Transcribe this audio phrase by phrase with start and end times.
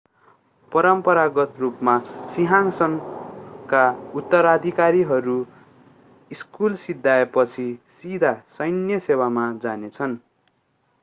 [0.71, 1.97] परम्परागत रूपमा
[2.35, 3.83] सिंहासनका
[4.13, 5.37] उत्तराधिकारीहरू
[6.31, 10.17] स्कुल सिध्याएपछि सिधा सैन्य सेवामा जानेछन्